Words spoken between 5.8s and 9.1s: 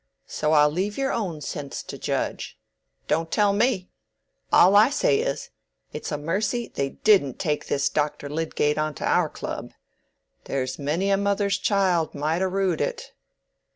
it's a mercy they didn't take this Doctor Lydgate on to